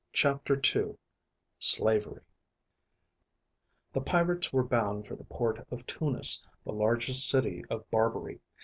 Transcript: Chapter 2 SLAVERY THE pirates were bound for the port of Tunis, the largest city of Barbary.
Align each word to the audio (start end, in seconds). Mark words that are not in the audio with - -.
Chapter 0.13 0.55
2 0.57 0.97
SLAVERY 1.59 2.21
THE 3.93 4.01
pirates 4.01 4.51
were 4.51 4.63
bound 4.63 5.05
for 5.05 5.15
the 5.15 5.25
port 5.25 5.63
of 5.69 5.85
Tunis, 5.85 6.43
the 6.65 6.71
largest 6.73 7.29
city 7.29 7.63
of 7.69 7.87
Barbary. 7.91 8.41